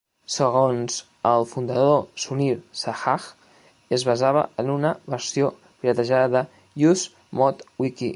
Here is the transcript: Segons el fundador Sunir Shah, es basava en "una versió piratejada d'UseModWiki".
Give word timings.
Segons 0.35 0.93
el 1.31 1.43
fundador 1.49 1.99
Sunir 2.23 2.55
Shah, 2.79 3.15
es 3.97 4.05
basava 4.11 4.43
en 4.63 4.71
"una 4.77 4.95
versió 5.15 5.51
piratejada 5.83 6.43
d'UseModWiki". 6.47 8.09